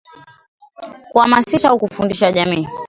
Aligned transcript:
Kuhamasisha 1.11 1.69
au 1.69 1.79
kufundisha 1.79 2.31
jamii 2.31 2.67